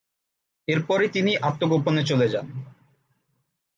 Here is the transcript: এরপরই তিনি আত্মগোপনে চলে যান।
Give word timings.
এরপরই 0.67 1.09
তিনি 1.09 1.31
আত্মগোপনে 1.41 2.01
চলে 2.03 2.27
যান। 2.29 2.47